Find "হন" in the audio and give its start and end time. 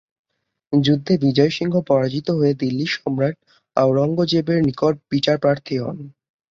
5.77-5.97